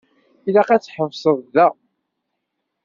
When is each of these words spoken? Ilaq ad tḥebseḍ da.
Ilaq 0.47 0.69
ad 0.71 0.81
tḥebseḍ 0.81 1.37
da. 1.53 1.67